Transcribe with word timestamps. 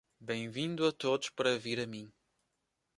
Bem-vindo 0.19 0.87
a 0.87 0.91
todos 0.91 1.29
para 1.29 1.59
vir 1.59 1.79
a 1.79 1.85
mim. 1.85 2.11